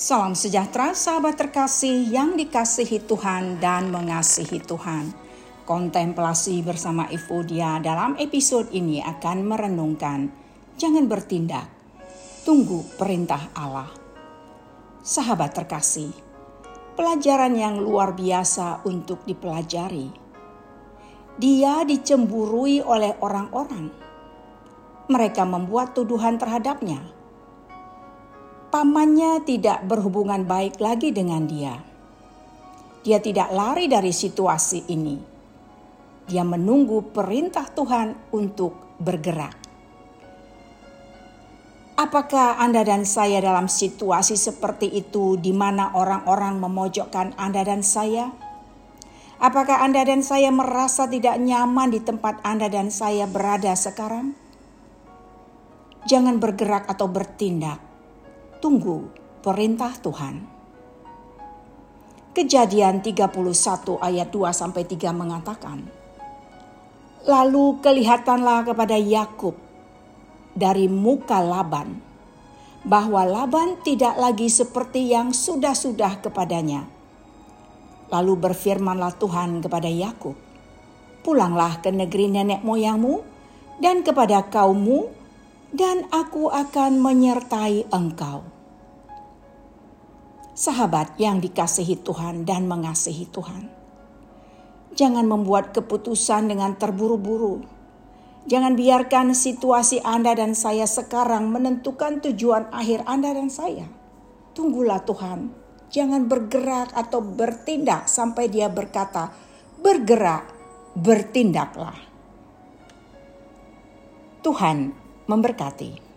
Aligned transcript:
Salam 0.00 0.32
sejahtera 0.32 0.96
sahabat 0.96 1.36
terkasih 1.36 2.08
yang 2.08 2.32
dikasihi 2.32 3.04
Tuhan 3.04 3.60
dan 3.60 3.92
mengasihi 3.92 4.56
Tuhan. 4.56 5.12
Kontemplasi 5.68 6.64
bersama 6.64 7.04
Evodia 7.12 7.76
dalam 7.84 8.16
episode 8.16 8.72
ini 8.72 9.04
akan 9.04 9.44
merenungkan 9.44 10.32
jangan 10.80 11.04
bertindak, 11.04 11.68
tunggu 12.48 12.80
perintah 12.96 13.52
Allah. 13.52 13.92
Sahabat 15.04 15.52
terkasih, 15.52 16.16
pelajaran 16.96 17.52
yang 17.52 17.76
luar 17.76 18.16
biasa 18.16 18.80
untuk 18.88 19.28
dipelajari. 19.28 20.08
Dia 21.36 21.84
dicemburui 21.84 22.80
oleh 22.80 23.20
orang-orang. 23.20 23.92
Mereka 25.12 25.44
membuat 25.44 25.92
tuduhan 25.92 26.40
terhadapnya 26.40 27.19
pamannya 28.70 29.42
tidak 29.42 29.82
berhubungan 29.82 30.46
baik 30.46 30.78
lagi 30.78 31.10
dengan 31.10 31.44
dia. 31.50 31.82
Dia 33.02 33.18
tidak 33.18 33.50
lari 33.50 33.90
dari 33.90 34.14
situasi 34.14 34.86
ini. 34.94 35.18
Dia 36.30 36.46
menunggu 36.46 37.10
perintah 37.10 37.66
Tuhan 37.66 38.30
untuk 38.30 38.94
bergerak. 39.02 39.58
Apakah 41.98 42.56
Anda 42.62 42.86
dan 42.86 43.04
saya 43.04 43.42
dalam 43.42 43.66
situasi 43.68 44.38
seperti 44.38 44.88
itu 44.88 45.36
di 45.36 45.52
mana 45.52 45.92
orang-orang 45.92 46.62
memojokkan 46.62 47.36
Anda 47.36 47.66
dan 47.66 47.82
saya? 47.82 48.30
Apakah 49.42 49.82
Anda 49.82 50.06
dan 50.06 50.22
saya 50.22 50.48
merasa 50.54 51.10
tidak 51.10 51.36
nyaman 51.42 51.92
di 51.92 52.00
tempat 52.00 52.40
Anda 52.46 52.70
dan 52.72 52.88
saya 52.88 53.26
berada 53.26 53.74
sekarang? 53.74 54.32
Jangan 56.08 56.40
bergerak 56.40 56.88
atau 56.88 57.04
bertindak 57.04 57.89
tunggu 58.60 59.08
perintah 59.40 59.96
Tuhan. 59.96 60.44
Kejadian 62.36 63.02
31 63.02 63.32
ayat 63.98 64.28
2 64.30 64.52
sampai 64.54 64.86
3 64.86 65.10
mengatakan, 65.16 65.82
Lalu 67.26 67.80
kelihatanlah 67.82 68.64
kepada 68.68 68.96
Yakub 68.96 69.56
dari 70.54 70.86
muka 70.86 71.40
Laban 71.42 72.00
bahwa 72.84 73.28
Laban 73.28 73.76
tidak 73.84 74.16
lagi 74.16 74.48
seperti 74.48 75.12
yang 75.12 75.36
sudah-sudah 75.36 76.24
kepadanya. 76.24 76.88
Lalu 78.08 78.40
berfirmanlah 78.40 79.20
Tuhan 79.20 79.60
kepada 79.60 79.88
Yakub, 79.88 80.36
"Pulanglah 81.20 81.84
ke 81.84 81.92
negeri 81.92 82.32
nenek 82.32 82.64
moyangmu 82.64 83.20
dan 83.84 84.00
kepada 84.00 84.48
kaummu 84.48 85.19
dan 85.70 86.10
aku 86.10 86.50
akan 86.50 86.98
menyertai 86.98 87.86
engkau. 87.94 88.42
Sahabat 90.50 91.16
yang 91.16 91.38
dikasihi 91.40 91.96
Tuhan 92.02 92.44
dan 92.44 92.66
mengasihi 92.66 93.24
Tuhan, 93.30 93.70
jangan 94.92 95.24
membuat 95.24 95.72
keputusan 95.72 96.50
dengan 96.50 96.76
terburu-buru. 96.76 97.64
Jangan 98.44 98.74
biarkan 98.74 99.32
situasi 99.36 100.02
Anda 100.02 100.34
dan 100.34 100.58
saya 100.58 100.84
sekarang 100.84 101.48
menentukan 101.54 102.24
tujuan 102.24 102.68
akhir 102.74 103.06
Anda 103.06 103.36
dan 103.36 103.48
saya. 103.48 103.86
Tunggulah 104.52 105.06
Tuhan, 105.06 105.54
jangan 105.88 106.26
bergerak 106.26 106.92
atau 106.92 107.22
bertindak 107.22 108.10
sampai 108.10 108.50
Dia 108.50 108.66
berkata, 108.68 109.30
"Bergerak, 109.80 110.50
bertindaklah." 110.98 111.96
Tuhan 114.40 115.09
memberkati. 115.30 116.09